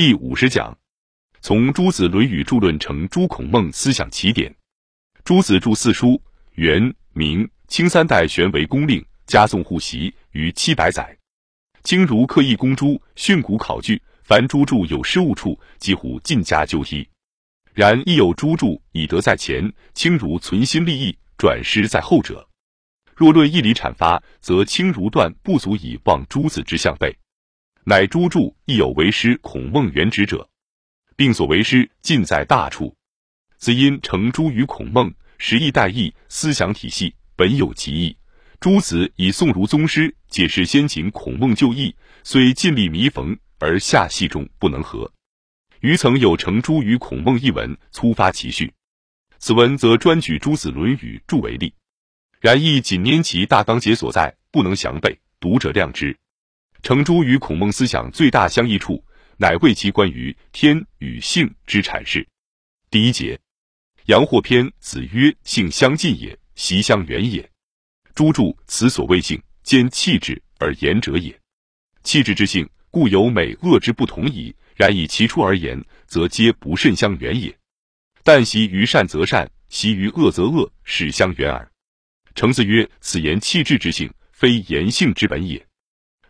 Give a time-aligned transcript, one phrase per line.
[0.00, 0.74] 第五十讲，
[1.42, 4.50] 从诸子《论语》著论成诸孔孟思想起点。
[5.24, 6.18] 诸子著四书，
[6.52, 11.14] 元、明、清三代玄为公令，加颂护习于七百载。
[11.82, 17.06] 经如刻意公诸，训诂考据，凡诸著有失误处，几乎尽加纠剔。
[17.74, 22.48] 然亦有诸著以德在前，轻如存心立意，转失在后者。
[23.14, 27.14] 若论义理阐发，则轻如断不足以望诸子之相背。
[27.84, 30.48] 乃诸著亦有为师孔孟原旨者，
[31.16, 32.94] 并所为师尽在大处。
[33.56, 38.16] 子因成诸于孔孟，实意代义，思想体系本有其意。
[38.58, 45.10] 诸子以宋儒宗师解释先秦孔孟旧义，虽尽力弥缝，而下系中不能合。
[45.80, 48.70] 余曾有成诸于孔孟一文，粗发其序。
[49.38, 51.72] 此文则专举诸子《论语》著为例，
[52.40, 56.14] 然亦仅拈其大纲节所在，不能详备，读者谅之。
[56.82, 59.04] 程朱与孔孟思想最大相异处，
[59.36, 62.26] 乃为其关于天与性之阐释。
[62.90, 63.38] 第一节，
[64.06, 67.48] 阳货篇子曰：“性相近也，习相远也。”
[68.14, 71.38] 朱注此所谓性，兼气质而言者也。
[72.02, 74.54] 气质之性，故有美恶之不同矣。
[74.74, 77.54] 然以其出而言，则皆不甚相远也。
[78.24, 81.70] 但习于善则善，习于恶则恶，是相远耳。
[82.34, 85.64] 程子曰：“此言气质之性，非言性之本也。”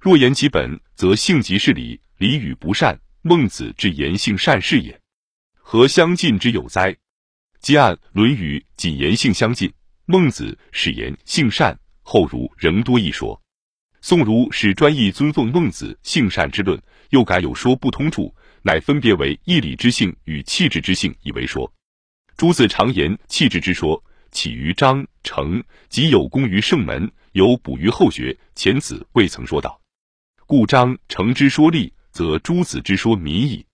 [0.00, 2.98] 若言其本，则性即是理，理与不善。
[3.22, 4.98] 孟子之言性善是也，
[5.54, 6.96] 何相近之有哉？
[7.60, 9.70] 既按《论语》仅言性相近，
[10.06, 13.38] 孟子始言性善，后儒仍多一说。
[14.00, 21.70] 宋儒始专意尊奉孟子性善之论，又改有说不通处，乃分别为义理之性与气质之性以为说。
[22.36, 28.38] 诸子常言气质之说，起于张成，即有功于圣门，有补于后学。
[28.54, 29.78] 前子未曾说道。
[30.48, 33.66] 故张成之说立，则诸子之说迷矣。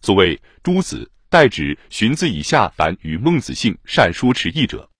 [0.00, 4.90] 所谓诸子，代指荀子以下凡与孟子性善说持异者。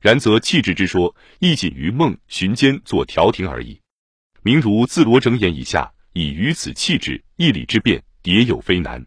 [0.00, 3.80] 然则气质之说，亦仅于孟荀间作调停而已。
[4.42, 9.06] 明如自罗整眼以下，以于此气质义理之辩，迭有非难。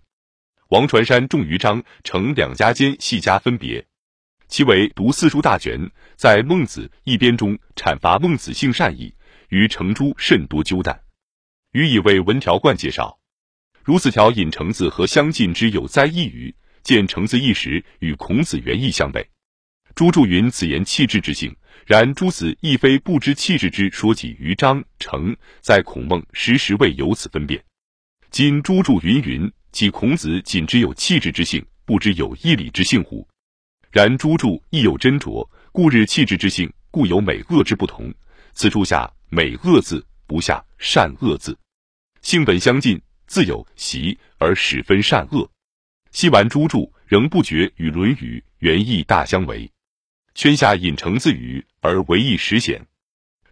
[0.69, 3.85] 王传山重于张成两家间细加分别，
[4.47, 9.13] 其为读四书大全，在孟子一编中阐发孟子性善意，
[9.49, 10.97] 于程朱甚多纠弹。
[11.73, 13.19] 予以为文条贯介绍，
[13.83, 19.23] 如此条引程子和相近之有哉一语，见程子一时与孔子原意相悖。
[19.93, 27.63] 朱注云此言气质之性，然诸子亦非不知气质之说起于张成，在孔孟时时未有此分辨。
[28.31, 33.27] 今朱注云云，即孔子仅知有气质之性，不知有义理之性乎？
[33.91, 38.11] 然朱注亦有斟酌，故日气质之性，故有美恶之不同。
[38.55, 40.03] 此处下美恶字。
[40.29, 41.57] 不下善恶字，
[42.21, 45.49] 性本相近，自有习而始分善恶。
[46.11, 49.71] 昔玩诸注，仍不觉与《论语》原意大相违。
[50.35, 52.85] 圈下引程自语，而为意实显。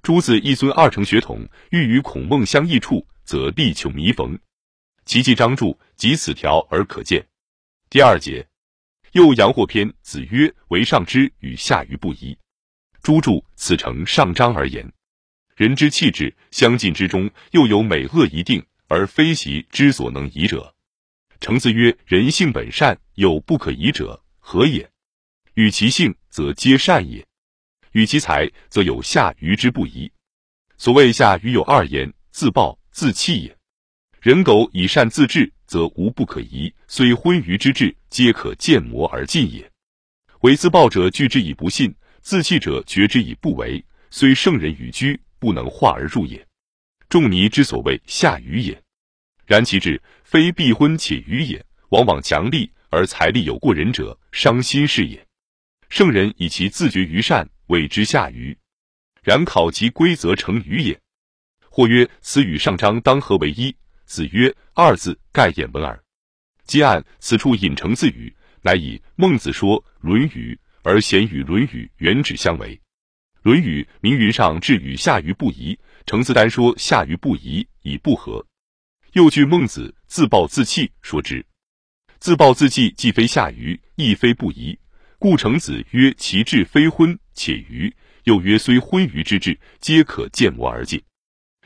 [0.02, 4.38] 诸子一尊二成血统，欲与孔孟相异处，则力求弥缝。
[5.06, 7.26] 其记章注及此条而可见。
[7.90, 8.48] 第二节，
[9.14, 12.38] 又阳货篇子曰：“为上之与下愚不疑。”
[13.02, 14.92] 诸注此成上章而言。
[15.58, 20.72] 人之气质相近之中，又有美恶一定，而非习之所能移者。
[21.42, 24.88] 程子曰：“人性本善，有不可移者，何也？
[25.56, 27.24] 与其性，则皆善也；
[27.94, 30.12] 与其才，则有下愚之不移。
[30.78, 33.58] 所谓下愚，有二言：自暴、自弃也。
[34.22, 39.68] 人苟以善自治，则无不可移，虽昏愚之志，皆可见磨而尽也。
[40.42, 43.84] 为自暴者拒之以不信，自弃者觉之以不为。
[44.12, 46.46] 虽圣人与居。”不能化而入也，
[47.10, 48.82] 仲尼之所谓下愚也。
[49.46, 55.26] 然其志非必昏且愚也，往往强力而财力有过人者，伤心事也。
[55.90, 58.58] 圣人以其自觉于善，谓之下愚。
[59.24, 61.00] 然考其规则成愚也。
[61.70, 63.76] 或曰：此与上章当合为一？
[64.06, 66.02] 子曰：二字盖掩文耳。
[66.66, 72.76] 皆按此处引成自语，乃以孟子说《论语》，而咸与《论语》原旨相违。
[73.48, 78.46] 《论语》名云上至与下愚不疑，程子丹说下愚不疑，以不合。
[79.14, 81.46] 又据孟子自暴自弃说之，
[82.20, 84.78] 自暴自弃既非下愚，亦非不疑，
[85.18, 87.96] 故程子曰其志非昏且愚，
[88.26, 91.02] 又曰虽昏愚之志，皆可见磨而尽。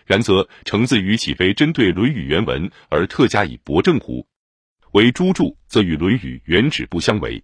[0.05, 4.23] 然则程子语岂非针对《论语》原文而特加以驳正乎？
[4.91, 7.43] 为诸注则与《论语》原旨不相违。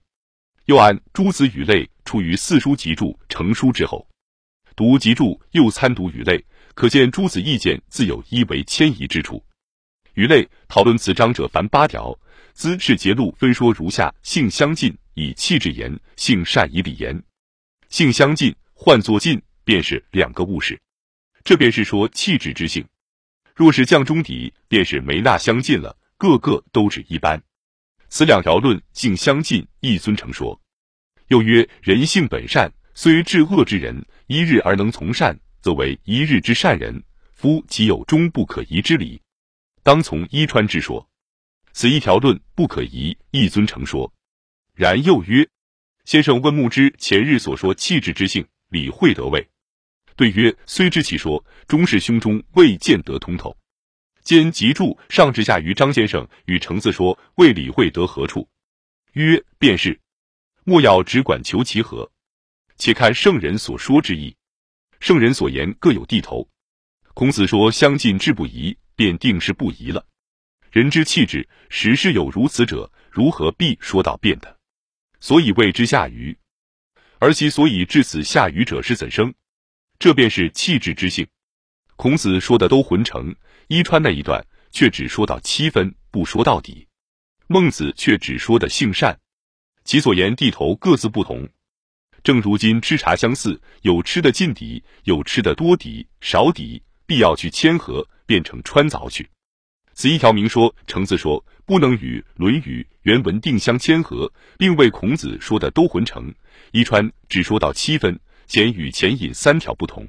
[0.66, 4.08] 又按诸子语类出于四书集注成书之后。
[4.78, 6.46] 读集注又参读语类，
[6.76, 9.44] 可见诸子意见自有一为迁移之处。
[10.14, 12.16] 鱼类讨论此章者凡八条，
[12.54, 17.20] 兹是节录分说如下：性相近，以气质言；性善，以理言。
[17.90, 20.80] 性相近，换作近，便是两个物事。
[21.44, 22.86] 这便是说气质之性。
[23.56, 27.42] 若是降中底，便是没那相近了，个个都指一般。
[28.10, 30.62] 此两条论性相近，亦尊成说。
[31.30, 37.04] 又曰：人性本善，虽至恶之人，一日而能从善，则为一日之善人。
[37.32, 39.22] 夫其有终不可移之理，
[39.84, 41.08] 当从伊川之说。
[41.74, 44.12] 此一条论不可移，亦尊成说。
[44.74, 45.48] 然又曰：
[46.06, 49.48] 先生问木之前日所说气质之性，理会得位？
[50.16, 53.56] 对曰：虽知其说，终是胸中未见得通透。
[54.24, 58.50] 兼集注上至下于张先生与程子说，未理会得何处？
[59.14, 60.00] 曰：便是。
[60.64, 62.12] 莫要只管求其何，
[62.78, 64.36] 且看圣人所说之意。
[65.00, 66.48] 圣人所言各有地头。
[67.14, 70.06] 孔子说相近志不移，便定是不移了。
[70.72, 74.58] 人之气质，实是有如此者，如何必说到变的？
[75.20, 76.38] 所以谓之下愚。
[77.20, 79.34] 而其所以至此下愚者是怎生？
[79.98, 81.28] 这便是气质之性。
[81.96, 83.36] 孔子说的都浑成，
[83.68, 86.88] 伊川那一段却只说到七分，不说到底。
[87.48, 89.20] 孟子却只说的性善，
[89.84, 91.50] 其所言地头各自不同。
[92.24, 96.82] 正如今吃茶相似，有吃的近底，有吃的多底、少底。
[97.10, 99.30] 必要去谦和，变成穿凿去。
[99.94, 106.36] 此一条明说，程子说不能与《论语》原文定相谦和，并为孔子说的都浑成。
[106.72, 110.06] 伊川只说到七分，显与前引三条不同。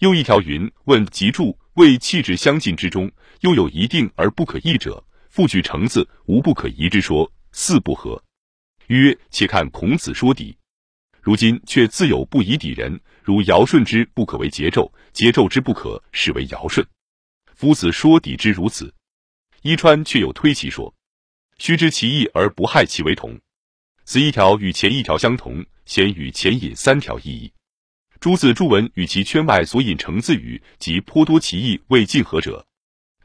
[0.00, 3.08] 又一条云：问集注为气质相近之中，
[3.42, 8.20] 又有一定而不可易者，复举程子无不可移之说，四不合。
[8.88, 10.56] 曰：且看孔子说底。
[11.26, 16.86] 如今却自有不以抵人，如尧舜之不可为桀纣，桀纣之不可使为尧舜。
[17.52, 18.94] 夫子说抵之如此，
[19.62, 20.94] 伊川却有推其说，
[21.58, 23.36] 须知其意而不害其为同。
[24.04, 27.52] 此一条与前一条相同，先与前引三条意义。
[28.20, 32.64] 诸子注文与其圈外所引成字语，及颇多其意未尽合者。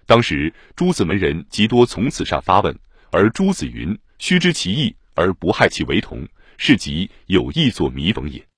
[0.07, 2.75] 当时诸子门人极多从此上发问，
[3.11, 6.27] 而诸子云：须知其意而不害其为同。
[6.63, 8.50] 是即有意作弥缝也。